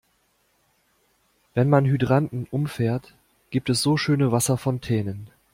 [1.53, 3.13] Wenn man Hydranten umfährt,
[3.51, 5.27] gibt es so schöne Wasserfontänen.